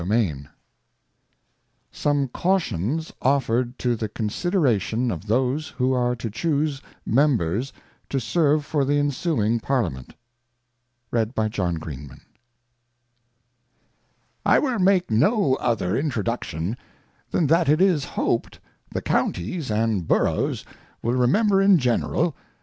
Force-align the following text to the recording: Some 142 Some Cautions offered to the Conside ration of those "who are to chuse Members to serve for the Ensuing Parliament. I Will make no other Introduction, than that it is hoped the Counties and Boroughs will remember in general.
Some 0.01 0.09
142 0.09 0.49
Some 1.91 2.27
Cautions 2.29 3.13
offered 3.21 3.77
to 3.77 3.95
the 3.95 4.09
Conside 4.09 4.59
ration 4.59 5.11
of 5.11 5.27
those 5.27 5.67
"who 5.67 5.93
are 5.93 6.15
to 6.15 6.31
chuse 6.31 6.81
Members 7.05 7.71
to 8.09 8.19
serve 8.19 8.65
for 8.65 8.83
the 8.83 8.97
Ensuing 8.97 9.59
Parliament. 9.59 10.15
I 11.13 11.19
Will 14.57 14.79
make 14.79 15.11
no 15.11 15.53
other 15.57 15.95
Introduction, 15.95 16.77
than 17.29 17.45
that 17.45 17.69
it 17.69 17.79
is 17.79 18.03
hoped 18.03 18.59
the 18.91 19.03
Counties 19.03 19.69
and 19.69 20.07
Boroughs 20.07 20.65
will 21.03 21.13
remember 21.13 21.61
in 21.61 21.77
general. 21.77 22.35